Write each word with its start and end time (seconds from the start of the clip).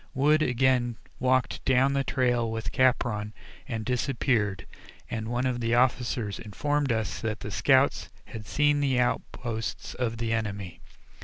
Wood 0.15 0.41
again 0.41 0.97
walked 1.19 1.63
down 1.63 1.93
the 1.93 2.03
trail 2.03 2.49
with 2.49 2.71
Capron 2.71 3.33
and 3.67 3.85
disappeared, 3.85 4.65
and 5.11 5.27
one 5.27 5.45
of 5.45 5.59
the 5.59 5.75
officers 5.75 6.39
informed 6.39 6.91
us 6.91 7.21
that 7.21 7.41
the 7.41 7.51
scouts 7.51 8.09
had 8.25 8.47
seen 8.47 8.79
the 8.79 8.99
outposts 8.99 9.93
of 9.93 10.17
the 10.17 10.33
enemy. 10.33 10.79